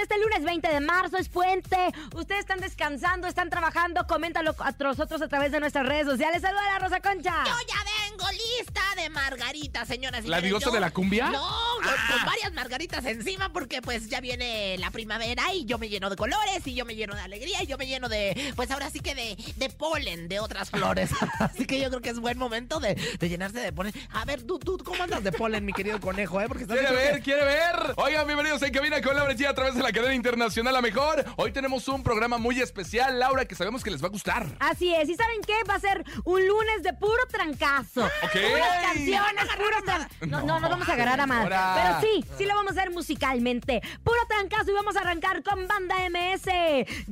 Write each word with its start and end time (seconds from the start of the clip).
Este 0.00 0.18
lunes 0.18 0.44
20 0.44 0.68
de 0.68 0.80
marzo, 0.80 1.16
es 1.18 1.28
puente. 1.28 1.76
Ustedes 2.14 2.40
están 2.40 2.60
descansando, 2.60 3.26
están 3.26 3.50
trabajando, 3.50 4.06
coméntalo 4.06 4.54
a 4.58 4.72
nosotros 4.78 5.22
a 5.22 5.28
través 5.28 5.52
de 5.52 5.60
nuestras 5.60 5.86
redes 5.86 6.06
sociales. 6.06 6.42
Saluda 6.42 6.62
a 6.62 6.72
la 6.72 6.78
Rosa 6.78 7.00
Concha. 7.00 7.44
Yo 7.44 7.52
ya 7.68 7.89
vengo 8.10 8.24
lista 8.30 8.80
de 8.96 9.10
margaritas, 9.10 9.86
señoras 9.88 10.24
y 10.24 10.28
¿La 10.28 10.40
diosa 10.40 10.66
Yo- 10.66 10.72
de 10.72 10.80
la 10.80 10.90
cumbia? 10.90 11.30
No, 11.30 11.40
con, 11.76 11.88
Ah. 11.88 12.12
con 12.12 12.24
varias 12.26 12.52
margaritas 12.52 13.04
encima 13.06 13.52
porque 13.52 13.80
pues 13.82 14.08
ya 14.08 14.20
viene 14.20 14.76
la 14.78 14.90
primavera 14.90 15.52
y 15.54 15.64
yo 15.64 15.78
me 15.78 15.88
lleno 15.88 16.10
de 16.10 16.16
colores 16.16 16.66
y 16.66 16.74
yo 16.74 16.84
me 16.84 16.94
lleno 16.94 17.14
de 17.14 17.20
alegría 17.22 17.62
y 17.62 17.66
yo 17.66 17.78
me 17.78 17.86
lleno 17.86 18.08
de, 18.08 18.52
pues 18.56 18.70
ahora 18.70 18.90
sí 18.90 19.00
que 19.00 19.14
de, 19.14 19.36
de 19.56 19.70
polen 19.70 20.28
de 20.28 20.40
otras 20.40 20.70
flores. 20.70 21.10
Así 21.40 21.66
que 21.66 21.80
yo 21.80 21.88
creo 21.88 22.00
que 22.00 22.10
es 22.10 22.18
buen 22.20 22.38
momento 22.38 22.80
de, 22.80 22.94
de 22.94 23.28
llenarse 23.28 23.58
de 23.60 23.72
polen. 23.72 23.92
A 24.12 24.24
ver, 24.24 24.42
tú, 24.42 24.58
tú, 24.58 24.78
¿cómo 24.78 25.02
andas 25.02 25.22
de 25.24 25.32
polen, 25.32 25.64
mi 25.64 25.72
querido 25.72 26.00
conejo? 26.00 26.40
Eh? 26.40 26.46
Porque 26.48 26.64
estás 26.64 26.78
¿Quiere 26.78 26.94
ver? 26.94 27.22
¿Quiere 27.22 27.44
ver? 27.44 27.94
Oigan, 27.96 28.26
bienvenidos 28.26 28.62
en 28.62 28.72
Cabina 28.72 29.00
con 29.00 29.16
Laura 29.16 29.34
G 29.34 29.46
a 29.48 29.54
través 29.54 29.74
de 29.74 29.82
la 29.82 29.92
cadena 29.92 30.14
internacional 30.14 30.72
La 30.74 30.82
Mejor. 30.82 31.24
Hoy 31.36 31.52
tenemos 31.52 31.86
un 31.88 32.02
programa 32.02 32.38
muy 32.38 32.60
especial, 32.60 33.18
Laura, 33.18 33.44
que 33.44 33.54
sabemos 33.54 33.82
que 33.82 33.90
les 33.90 34.02
va 34.02 34.06
a 34.06 34.10
gustar. 34.10 34.46
Así 34.60 34.92
es, 34.94 35.08
¿y 35.08 35.14
saben 35.14 35.40
qué? 35.46 35.54
Va 35.68 35.74
a 35.74 35.80
ser 35.80 36.04
un 36.24 36.46
lunes 36.46 36.82
de 36.82 36.92
puro 36.94 37.26
trancazo. 37.30 37.99
Ok. 38.06 38.32
Puras 38.32 38.82
canciones, 38.82 39.44
puros 39.56 39.82
tran- 39.84 40.08
No, 40.28 40.40
no, 40.42 40.60
no 40.60 40.68
vamos 40.68 40.88
a 40.88 40.92
agarrar 40.92 41.20
a 41.20 41.26
más. 41.26 41.44
Pero 41.46 42.00
sí, 42.00 42.24
sí 42.38 42.44
lo 42.46 42.54
vamos 42.54 42.76
a 42.76 42.80
hacer 42.80 42.90
musicalmente. 42.92 43.80
Puro 44.04 44.18
trancazo 44.28 44.70
y 44.70 44.74
vamos 44.74 44.96
a 44.96 45.00
arrancar 45.00 45.42
con 45.42 45.66
Banda 45.68 45.96
MS. 46.10 46.44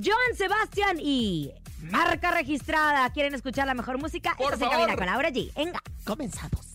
Joan 0.02 0.36
Sebastián 0.36 0.98
y 1.00 1.52
marca 1.82 2.30
registrada. 2.30 3.10
¿Quieren 3.12 3.34
escuchar 3.34 3.66
la 3.66 3.74
mejor 3.74 3.98
música? 3.98 4.34
Por 4.36 4.54
Esto 4.54 4.64
se 4.66 4.70
favor. 4.70 4.88
encamina 4.90 4.96
con 4.96 5.06
Laura 5.06 5.28
G. 5.30 5.52
Venga. 5.54 5.82
Comenzamos. 6.04 6.66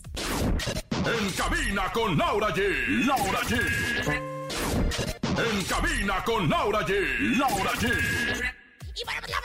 En 1.05 1.31
cabina 1.31 1.91
con 1.91 2.17
Laura 2.17 2.47
G. 2.49 3.05
Laura 3.05 3.39
G. 3.41 4.33
En 5.35 5.63
cabina 5.65 6.23
con 6.23 6.49
Laura 6.49 6.79
G. 6.85 7.37
Laura 7.37 7.71
G. 7.73 7.87
Y 8.95 9.03
bueno, 9.05 9.21
la 9.27 9.41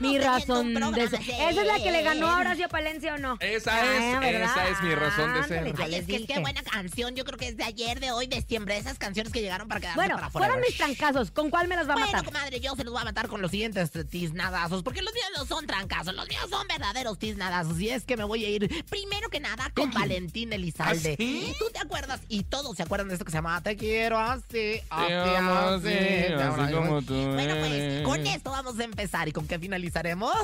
Mi 0.00 0.18
razón 0.18 0.74
de 0.74 1.08
ser. 1.08 1.20
¿Esa 1.20 1.50
es 1.50 1.66
la 1.66 1.76
que 1.82 1.90
le 1.92 2.02
ganó 2.02 2.28
a 2.28 2.38
Horacio 2.40 2.68
Palencia 2.68 3.14
o 3.14 3.18
no? 3.18 3.36
Esa 3.40 3.72
Ah, 3.74 3.94
es, 4.14 4.20
¿verdad? 4.20 4.50
esa 4.50 4.68
es 4.68 4.82
mi 4.82 4.94
razón 4.94 5.34
de 5.34 5.44
ser. 5.44 5.58
Ay, 5.78 5.90
les 5.90 6.00
es 6.00 6.06
que 6.06 6.18
dije. 6.18 6.34
qué 6.34 6.40
buena 6.40 6.62
canción. 6.62 7.14
Yo 7.14 7.24
creo 7.24 7.38
que 7.38 7.48
es 7.48 7.56
de 7.56 7.64
ayer, 7.64 8.00
de 8.00 8.12
hoy, 8.12 8.26
de 8.26 8.42
siempre. 8.42 8.76
Esas 8.76 8.98
canciones 8.98 9.32
que 9.32 9.40
llegaron 9.40 9.68
para 9.68 9.80
quedarse 9.80 9.96
Bueno, 9.98 10.14
para 10.16 10.30
fueron 10.30 10.60
mis 10.60 10.76
trancazos. 10.76 11.30
¿Con 11.30 11.50
cuál 11.50 11.68
me 11.68 11.76
las 11.76 11.88
va 11.88 11.92
a 11.92 11.96
Bueno, 11.96 12.12
matar? 12.12 12.24
comadre, 12.24 12.60
yo 12.60 12.74
se 12.76 12.84
los 12.84 12.92
voy 12.92 13.02
a 13.02 13.04
matar 13.04 13.28
con 13.28 13.40
los 13.42 13.50
siguientes 13.50 13.90
tiznadazos, 14.10 14.82
porque 14.82 15.02
los 15.02 15.12
míos 15.14 15.26
no 15.36 15.44
son 15.46 15.66
trancazos, 15.66 16.14
los 16.14 16.28
míos 16.28 16.46
son 16.50 16.66
verdaderos 16.68 17.18
tiznadazos. 17.18 17.80
Y 17.80 17.90
es 17.90 18.04
que 18.04 18.16
me 18.16 18.24
voy 18.24 18.44
a 18.44 18.48
ir, 18.48 18.84
primero 18.90 19.28
que 19.28 19.40
nada, 19.40 19.70
con 19.74 19.90
Valentín 19.92 20.52
Elizalde. 20.52 21.12
¿Ah, 21.12 21.16
sí? 21.18 21.54
¿Tú 21.58 21.66
te 21.72 21.78
acuerdas? 21.80 22.20
Y 22.28 22.44
todos 22.44 22.76
se 22.76 22.82
acuerdan 22.82 23.08
de 23.08 23.14
esto 23.14 23.24
que 23.24 23.30
se 23.30 23.38
llama 23.38 23.62
Te 23.62 23.76
quiero 23.76 24.18
así, 24.18 24.80
así, 24.90 25.12
amo 25.12 25.52
así, 25.54 25.88
así. 25.88 26.32
así 26.62 26.72
como 26.72 27.02
tú 27.02 27.14
Bueno, 27.14 27.54
pues, 27.58 27.72
eres. 27.72 28.02
con 28.02 28.26
esto 28.26 28.50
vamos 28.50 28.78
a 28.78 28.84
empezar. 28.84 29.28
¿Y 29.28 29.32
con 29.32 29.46
qué 29.46 29.58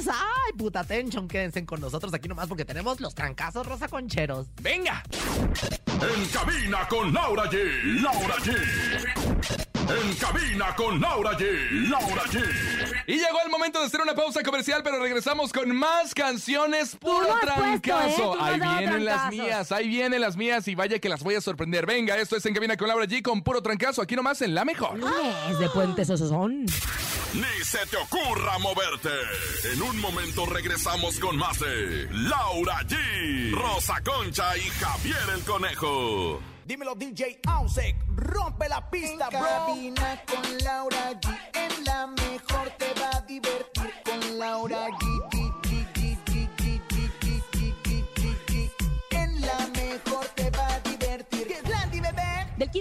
Ay, 0.08 0.52
puta 0.56 0.84
tension, 0.84 1.28
quédense 1.28 1.64
con 1.64 1.80
nosotros 1.80 2.12
aquí 2.14 2.28
nomás 2.28 2.48
porque 2.48 2.64
tenemos 2.64 3.00
los 3.00 3.14
trancazos 3.14 3.66
rosa 3.66 3.88
concheros. 3.88 4.46
¡Venga! 4.60 5.02
En 5.88 6.26
cabina 6.28 6.88
con 6.88 7.12
Laura 7.12 7.44
G. 7.50 8.00
Laura 8.00 8.36
G. 8.36 8.56
En 9.90 10.14
cabina 10.14 10.74
con 10.76 11.00
Laura 11.00 11.32
G. 11.36 11.88
Laura 11.88 12.22
G. 12.24 12.42
Y 13.06 13.14
llegó 13.16 13.40
el 13.44 13.50
momento 13.50 13.80
de 13.80 13.86
hacer 13.86 14.00
una 14.00 14.14
pausa 14.14 14.42
comercial, 14.42 14.82
pero 14.82 15.00
regresamos 15.02 15.52
con 15.52 15.74
más 15.76 16.14
canciones 16.14 16.96
puro 16.96 17.26
no 17.26 17.34
has 17.34 17.40
puesto, 17.40 17.60
¿eh? 17.60 17.80
trancazo. 17.80 18.36
No 18.36 18.44
ahí 18.44 18.60
vienen 18.60 19.04
las 19.04 19.30
mías, 19.30 19.72
ahí 19.72 19.88
vienen 19.88 20.20
las 20.20 20.36
mías 20.36 20.68
y 20.68 20.74
vaya 20.74 20.98
que 20.98 21.08
las 21.08 21.22
voy 21.22 21.34
a 21.34 21.40
sorprender. 21.40 21.86
Venga, 21.86 22.16
esto 22.16 22.36
es 22.36 22.46
En 22.46 22.54
Cabina 22.54 22.76
con 22.76 22.88
Laura 22.88 23.06
G 23.06 23.20
con 23.20 23.42
puro 23.42 23.62
trancazo, 23.62 24.00
aquí 24.00 24.16
nomás 24.16 24.40
en 24.42 24.54
La 24.54 24.64
Mejor. 24.64 24.98
Lunes 24.98 25.58
de 25.58 25.68
puentes 25.70 26.08
esos 26.08 26.28
son. 26.28 26.66
Ni 27.34 27.64
se 27.64 27.78
te 27.86 27.96
ocurra 27.96 28.58
moverte. 28.58 29.10
En 29.72 29.82
un 29.82 30.00
momento 30.00 30.46
regresamos 30.46 31.18
con 31.20 31.36
más 31.36 31.58
de 31.60 32.08
Laura 32.10 32.80
G, 32.86 33.52
Rosa 33.52 34.00
Concha 34.02 34.56
y 34.56 34.62
Javier 34.62 35.16
el 35.36 35.44
Conejo. 35.44 36.40
Dímelo 36.64 36.94
DJ 36.94 37.40
Ausek, 37.46 37.96
rompe 38.16 38.68
la 38.68 38.88
pista, 38.90 39.28
En 39.30 39.38
bro. 39.38 39.48
cabina 39.48 40.22
con 40.26 40.58
Laura 40.64 41.12
G. 41.20 41.38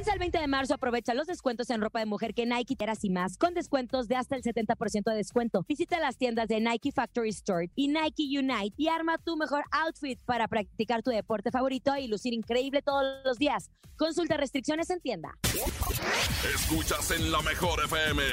11 0.10 0.14
al 0.14 0.20
20 0.20 0.40
de 0.40 0.48
marzo 0.48 0.74
aprovecha 0.74 1.14
los 1.14 1.28
descuentos 1.28 1.70
en 1.70 1.82
ropa 1.82 2.00
de 2.00 2.08
mujer 2.08 2.34
que 2.34 2.48
Nike 2.48 2.76
Teras 2.76 3.04
y 3.04 3.12
más, 3.12 3.38
con 3.38 3.54
descuentos 3.54 4.08
de 4.08 4.16
hasta 4.16 4.36
el 4.36 4.42
70% 4.42 5.04
de 5.04 5.16
descuento. 5.16 5.64
Visita 5.68 6.00
las 6.00 6.18
tiendas 6.18 6.48
de 6.48 6.60
Nike 6.60 6.92
Factory 6.92 7.30
Store 7.30 7.70
y 7.76 7.90
Nike 7.90 8.24
Unite 8.40 8.74
y 8.76 8.88
arma 8.88 9.20
tu 9.20 9.38
mejor 9.38 9.66
outfit 9.70 10.20
para 10.26 10.48
practicar 10.48 11.04
tu 11.04 11.12
deporte 11.12 11.52
favorito 11.52 11.96
y 11.96 12.08
lucir 12.08 12.34
increíble 12.34 12.82
todos 12.82 13.24
los 13.24 13.38
días. 13.38 13.70
Consulta 13.98 14.38
restricciones 14.38 14.90
en 14.90 15.02
tienda. 15.02 15.38
Escuchas 16.56 17.12
en 17.12 17.32
la 17.34 17.42
mejor 17.42 17.84
FM. 17.84 18.24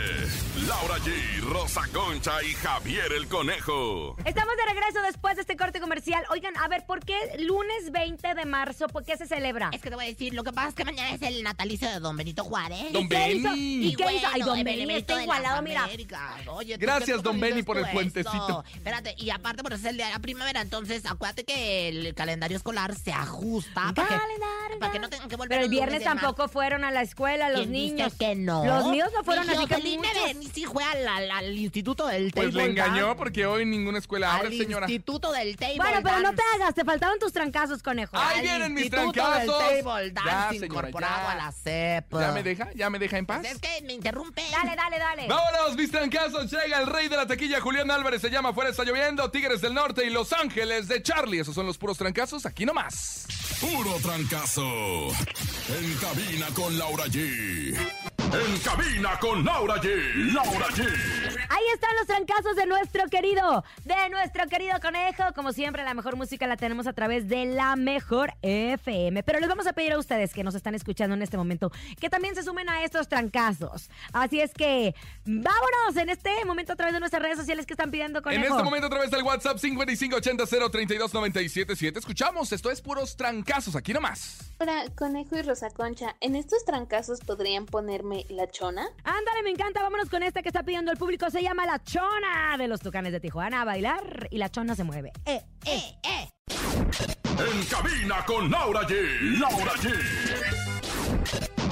Laura 0.68 0.94
G, 0.98 1.40
Rosa 1.40 1.82
Concha 1.92 2.40
y 2.44 2.54
Javier 2.54 3.12
el 3.12 3.26
Conejo. 3.26 4.16
Estamos 4.24 4.54
de 4.56 4.72
regreso 4.72 5.02
después 5.02 5.34
de 5.34 5.42
este 5.42 5.56
corte 5.56 5.80
comercial. 5.80 6.24
Oigan, 6.30 6.56
a 6.56 6.68
ver, 6.68 6.86
¿por 6.86 7.04
qué 7.04 7.16
lunes 7.40 7.90
20 7.90 8.34
de 8.34 8.44
marzo? 8.44 8.86
¿Por 8.86 9.04
qué 9.04 9.16
se 9.16 9.26
celebra? 9.26 9.70
Es 9.72 9.82
que 9.82 9.90
te 9.90 9.96
voy 9.96 10.04
a 10.04 10.08
decir, 10.08 10.34
lo 10.34 10.44
que 10.44 10.52
pasa 10.52 10.68
es 10.68 10.74
que 10.76 10.84
mañana 10.84 11.12
es 11.12 11.22
el 11.22 11.42
Natal 11.42 11.65
natalicio 11.66 11.88
de 11.90 12.00
Don 12.00 12.16
Benito 12.16 12.44
Juárez. 12.44 12.92
Don 12.92 13.02
hizo? 13.04 13.08
Beni. 13.50 13.86
¿Y 13.88 13.94
qué 13.96 14.14
hizo? 14.14 14.26
Ay, 14.32 14.40
don 14.42 14.62
benemérito 14.62 15.12
está 15.12 15.22
igualado, 15.22 15.62
mira. 15.62 15.84
Américas. 15.84 16.20
Oye, 16.48 16.74
¿tú 16.78 16.80
Gracias, 16.80 17.22
don 17.22 17.38
Beni, 17.40 17.52
dices 17.54 17.66
por 17.66 17.78
el 17.78 17.86
puentecito. 17.90 18.64
Espérate, 18.74 19.14
y 19.18 19.30
aparte, 19.30 19.62
por 19.62 19.72
eso 19.72 19.82
es 19.84 19.90
el 19.90 19.96
día 19.96 20.06
de 20.06 20.12
la 20.12 20.18
primavera, 20.20 20.60
entonces 20.60 21.04
acuérdate 21.06 21.44
que 21.44 21.88
el 21.88 22.14
calendario 22.14 22.56
escolar 22.56 22.94
se 22.94 23.12
ajusta 23.12 23.92
para 23.94 24.08
que, 24.08 24.14
Calendario. 24.14 24.78
para 24.78 24.92
que 24.92 24.98
no 24.98 25.08
tengan 25.08 25.28
que 25.28 25.36
volver 25.36 25.48
Pero 25.58 25.64
el 25.64 25.70
viernes 25.70 26.02
tampoco 26.04 26.48
fueron 26.48 26.84
a 26.84 26.90
la 26.90 27.02
escuela 27.02 27.48
los 27.50 27.60
¿Quién 27.60 27.72
dice 27.72 27.94
niños. 27.94 28.12
que 28.18 28.34
no? 28.34 28.64
Los 28.64 28.86
míos 28.88 29.08
no 29.14 29.24
fueron, 29.24 29.46
Mi 29.46 29.54
así 29.54 29.66
que 29.66 29.76
muchos. 29.76 30.52
Sí 30.54 30.64
fue 30.64 30.84
al, 30.84 31.06
al- 31.06 31.30
al 31.30 31.56
instituto 31.58 32.06
del 32.06 32.30
Pues 32.32 32.54
le 32.54 32.64
engañó 32.66 33.16
porque 33.16 33.46
hoy 33.46 33.64
ninguna 33.66 33.98
escuela 33.98 34.34
Al 34.34 34.46
abre, 34.46 34.56
señora. 34.58 34.86
instituto 34.86 35.32
del 35.32 35.56
table 35.56 35.76
Bueno, 35.76 35.98
pero 36.02 36.20
no 36.20 36.32
te 36.34 36.42
hagas, 36.54 36.74
te 36.74 36.84
faltaban 36.84 37.18
tus 37.18 37.32
trancazos, 37.32 37.82
conejo. 37.82 38.16
Ahí 38.16 38.42
vienen 38.42 38.72
mis 38.74 38.90
trancazos. 38.90 39.58
del 39.68 39.82
table 39.84 40.10
dance 40.12 40.30
Ya, 40.30 40.48
señora, 40.50 40.66
incorporado 40.66 41.22
ya. 41.26 41.32
a 41.32 41.34
la 41.36 41.52
¿Ya 41.64 42.32
me 42.32 42.42
deja? 42.42 42.68
¿Ya 42.74 42.90
me 42.90 42.98
deja 42.98 43.18
en 43.18 43.26
paz? 43.26 43.40
Pues 43.40 43.52
es 43.54 43.60
que 43.60 43.82
me 43.84 43.94
interrumpe. 43.94 44.42
Dale, 44.50 44.76
dale, 44.76 44.98
dale. 44.98 45.28
Vámonos, 45.28 45.76
mis 45.76 45.90
trancazos. 45.90 46.50
Llega 46.50 46.80
el 46.80 46.86
rey 46.86 47.08
de 47.08 47.16
la 47.16 47.26
taquilla, 47.26 47.60
Julián 47.60 47.90
Álvarez. 47.90 48.20
Se 48.20 48.30
llama 48.30 48.52
Fuera 48.52 48.70
está 48.70 48.84
lloviendo. 48.84 49.30
Tigres 49.30 49.60
del 49.60 49.74
Norte 49.74 50.04
y 50.04 50.10
Los 50.10 50.32
Ángeles 50.32 50.88
de 50.88 51.02
Charlie. 51.02 51.40
Esos 51.40 51.54
son 51.54 51.66
los 51.66 51.78
puros 51.78 51.98
trancazos. 51.98 52.46
Aquí 52.46 52.64
nomás. 52.64 53.26
Puro 53.60 53.94
trancazo. 54.02 54.62
En 54.62 55.94
cabina 56.00 56.46
con 56.54 56.78
Laura 56.78 57.06
G. 57.06 57.76
En 58.32 58.58
cabina 58.58 59.16
con 59.20 59.44
Laura 59.44 59.76
G. 59.76 60.32
Laura 60.32 60.66
G. 60.68 60.82
Ahí 61.48 61.64
están 61.72 61.94
los 61.96 62.06
trancazos 62.06 62.56
de 62.56 62.66
nuestro 62.66 63.06
querido, 63.06 63.64
de 63.84 64.08
nuestro 64.10 64.48
querido 64.48 64.80
conejo. 64.80 65.22
Como 65.34 65.52
siempre, 65.52 65.84
la 65.84 65.94
mejor 65.94 66.16
música 66.16 66.48
la 66.48 66.56
tenemos 66.56 66.88
a 66.88 66.92
través 66.92 67.28
de 67.28 67.46
la 67.46 67.76
mejor 67.76 68.34
FM. 68.42 69.22
Pero 69.22 69.38
les 69.38 69.48
vamos 69.48 69.68
a 69.68 69.72
pedir 69.72 69.92
a 69.92 69.98
ustedes 69.98 70.34
que 70.34 70.42
nos 70.42 70.56
están 70.56 70.74
escuchando 70.74 71.14
en 71.14 71.22
este 71.22 71.36
momento 71.36 71.70
que 72.00 72.10
también 72.10 72.34
se 72.34 72.42
sumen 72.42 72.68
a 72.68 72.82
estos 72.82 73.06
trancazos. 73.08 73.90
Así 74.12 74.40
es 74.40 74.52
que 74.52 74.96
vámonos 75.24 75.96
en 75.96 76.10
este 76.10 76.44
momento 76.44 76.72
a 76.72 76.76
través 76.76 76.94
de 76.94 77.00
nuestras 77.00 77.22
redes 77.22 77.38
sociales 77.38 77.64
que 77.64 77.74
están 77.74 77.92
pidiendo 77.92 78.22
conejo. 78.22 78.44
En 78.44 78.50
este 78.50 78.64
momento, 78.64 78.88
a 78.88 78.90
través 78.90 79.12
del 79.12 79.22
WhatsApp 79.22 79.58
5580-032-977. 79.58 81.98
Escuchamos. 81.98 82.50
Esto 82.52 82.72
es 82.72 82.80
puros 82.80 83.16
trancazos. 83.16 83.76
Aquí 83.76 83.92
nomás. 83.92 84.50
Hola, 84.58 84.86
Conejo 84.96 85.36
y 85.36 85.42
Rosa 85.42 85.70
Concha. 85.70 86.16
¿En 86.20 86.34
estos 86.34 86.64
trancazos 86.64 87.20
podrían 87.20 87.66
ponerme 87.66 88.15
la 88.30 88.46
chona? 88.48 88.88
Ándale, 89.04 89.42
me 89.44 89.50
encanta. 89.50 89.82
Vámonos 89.82 90.08
con 90.08 90.22
esta 90.22 90.42
que 90.42 90.48
está 90.48 90.62
pidiendo 90.62 90.90
el 90.92 90.98
público. 90.98 91.30
Se 91.30 91.42
llama 91.42 91.66
La 91.66 91.82
Chona 91.82 92.56
de 92.58 92.68
los 92.68 92.80
Tucanes 92.80 93.12
de 93.12 93.20
Tijuana 93.20 93.62
a 93.62 93.64
bailar 93.64 94.28
y 94.30 94.38
la 94.38 94.48
chona 94.50 94.74
se 94.74 94.84
mueve. 94.84 95.12
Eh, 95.24 95.42
Eh, 95.66 95.98
eh. 96.04 96.28
En 97.38 97.64
cabina 97.66 98.24
con 98.24 98.50
Laura 98.50 98.80
G. 98.82 99.38
Laura 99.38 99.72
G. 99.74 100.55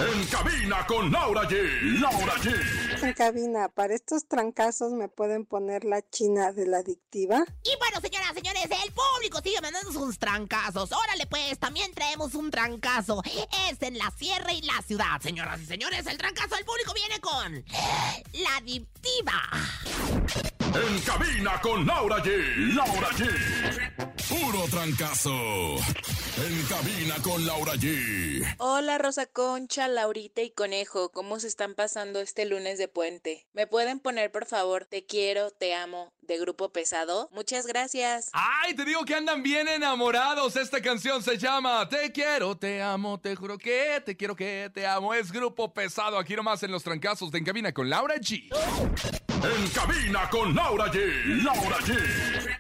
En 0.00 0.26
cabina 0.26 0.84
con 0.86 1.12
Laura 1.12 1.42
G. 1.48 2.00
Laura 2.00 2.34
G. 2.34 3.04
En 3.04 3.12
cabina, 3.12 3.68
para 3.68 3.94
estos 3.94 4.26
trancazos 4.26 4.92
me 4.92 5.08
pueden 5.08 5.46
poner 5.46 5.84
la 5.84 6.02
china 6.10 6.52
de 6.52 6.66
la 6.66 6.78
adictiva. 6.78 7.44
Y 7.62 7.70
bueno, 7.78 8.00
señoras, 8.00 8.34
señores, 8.34 8.64
el 8.64 8.92
público 8.92 9.40
sigue 9.42 9.60
mandando 9.60 9.92
sus 9.92 10.18
trancazos. 10.18 10.90
Órale, 10.92 11.26
pues, 11.26 11.58
también 11.58 11.92
traemos 11.94 12.34
un 12.34 12.50
trancazo. 12.50 13.22
Es 13.70 13.80
en 13.82 13.96
la 13.96 14.10
sierra 14.16 14.52
y 14.52 14.62
la 14.62 14.82
ciudad. 14.82 15.20
Señoras 15.20 15.60
y 15.60 15.66
señores, 15.66 16.06
el 16.06 16.18
trancazo 16.18 16.56
del 16.56 16.64
público 16.64 16.92
viene 16.94 17.20
con 17.20 17.64
la 18.32 18.56
adictiva. 18.56 19.42
En 20.74 21.00
cabina 21.02 21.60
con 21.60 21.86
Laura 21.86 22.18
G. 22.18 22.74
Laura 22.74 23.10
G. 23.10 24.13
Puro 24.28 24.64
trancazo. 24.70 25.30
En 25.32 26.62
cabina 26.68 27.16
con 27.22 27.44
Laura 27.46 27.74
G. 27.74 28.42
Hola, 28.58 28.96
Rosa 28.96 29.26
Concha, 29.26 29.86
Laurita 29.86 30.40
y 30.40 30.50
Conejo. 30.50 31.10
¿Cómo 31.12 31.38
se 31.38 31.46
están 31.46 31.74
pasando 31.74 32.20
este 32.20 32.46
lunes 32.46 32.78
de 32.78 32.88
puente? 32.88 33.46
¿Me 33.52 33.66
pueden 33.66 34.00
poner, 34.00 34.32
por 34.32 34.46
favor, 34.46 34.86
Te 34.86 35.04
quiero, 35.04 35.50
te 35.50 35.74
amo, 35.74 36.12
de 36.22 36.38
Grupo 36.38 36.72
Pesado? 36.72 37.28
Muchas 37.32 37.66
gracias. 37.66 38.30
Ay, 38.32 38.74
te 38.74 38.84
digo 38.84 39.04
que 39.04 39.14
andan 39.14 39.42
bien 39.42 39.68
enamorados. 39.68 40.56
Esta 40.56 40.80
canción 40.80 41.22
se 41.22 41.36
llama 41.36 41.86
Te 41.88 42.10
quiero, 42.10 42.56
te 42.56 42.80
amo, 42.82 43.20
te 43.20 43.36
juro 43.36 43.58
que 43.58 44.02
te 44.04 44.16
quiero 44.16 44.34
que 44.34 44.70
te 44.72 44.86
amo. 44.86 45.12
Es 45.12 45.30
grupo 45.30 45.74
pesado 45.74 46.18
aquí 46.18 46.34
nomás 46.34 46.62
en 46.62 46.72
los 46.72 46.82
trancazos 46.82 47.30
de 47.30 47.38
En 47.38 47.44
Cabina 47.44 47.72
con 47.72 47.90
Laura 47.90 48.16
G. 48.16 48.48
En 49.44 49.68
cabina 49.68 50.28
con 50.30 50.54
Laura 50.54 50.90
G. 50.90 51.42
Laura 51.42 51.76
G. 51.80 52.53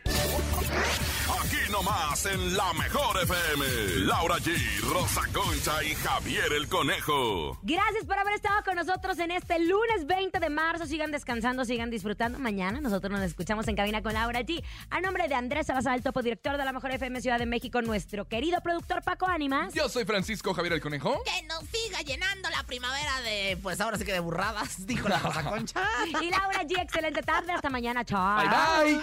Aquí 1.44 1.70
nomás 1.70 2.24
en 2.26 2.56
la 2.56 2.72
mejor 2.72 3.22
FM. 3.22 3.66
Laura 4.06 4.36
G, 4.36 4.56
Rosa 4.90 5.20
Concha 5.32 5.82
y 5.84 5.94
Javier 5.94 6.52
el 6.52 6.68
Conejo. 6.68 7.58
Gracias 7.62 8.06
por 8.06 8.18
haber 8.18 8.34
estado 8.34 8.62
con 8.64 8.76
nosotros 8.76 9.18
en 9.18 9.30
este 9.30 9.58
lunes 9.58 10.06
20 10.06 10.40
de 10.40 10.48
marzo. 10.48 10.86
Sigan 10.86 11.10
descansando, 11.10 11.64
sigan 11.64 11.90
disfrutando. 11.90 12.38
Mañana 12.38 12.80
nosotros 12.80 13.10
nos 13.12 13.20
escuchamos 13.22 13.68
en 13.68 13.76
cabina 13.76 14.02
con 14.02 14.14
Laura 14.14 14.40
G. 14.40 14.64
A 14.90 15.00
nombre 15.00 15.28
de 15.28 15.34
Andrés 15.34 15.66
Salazar, 15.66 15.94
el 15.96 16.02
topo 16.02 16.22
director 16.22 16.56
de 16.56 16.64
la 16.64 16.72
Mejor 16.72 16.90
FM 16.92 17.20
Ciudad 17.20 17.38
de 17.38 17.46
México, 17.46 17.82
nuestro 17.82 18.26
querido 18.26 18.60
productor 18.62 19.02
Paco 19.02 19.26
Ánimas. 19.26 19.74
Yo 19.74 19.88
soy 19.90 20.04
Francisco 20.06 20.54
Javier 20.54 20.74
el 20.74 20.80
Conejo. 20.80 21.22
Que 21.24 21.46
nos 21.46 21.60
siga 21.68 22.00
llenando 22.00 22.48
la 22.50 22.62
primavera 22.62 23.20
de, 23.20 23.58
pues 23.62 23.80
ahora 23.82 23.98
sí 23.98 24.04
que 24.04 24.12
de 24.12 24.20
burradas, 24.20 24.86
dijo 24.86 25.08
la 25.08 25.18
Rosa 25.18 25.42
Concha. 25.50 25.82
Y 26.22 26.30
Laura 26.30 26.62
G, 26.62 26.80
excelente 26.80 27.20
tarde. 27.22 27.52
Hasta 27.52 27.68
mañana. 27.68 28.02
Chao. 28.04 28.38
Bye 28.38 28.94
bye. 28.94 29.02